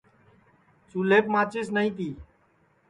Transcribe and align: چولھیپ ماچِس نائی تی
چولھیپ 0.89 1.25
ماچِس 1.33 1.67
نائی 1.75 1.91
تی 1.97 2.09